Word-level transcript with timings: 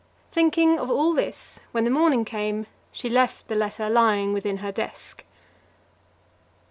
Thinking 0.31 0.79
of 0.79 0.89
all 0.89 1.13
this, 1.13 1.59
when 1.73 1.83
the 1.83 1.91
morning 1.91 2.25
came, 2.25 2.65
she 2.91 3.07
left 3.07 3.47
the 3.47 3.53
letter 3.55 3.87
lying 3.87 4.33
within 4.33 4.57
her 4.57 4.71
desk. 4.71 5.23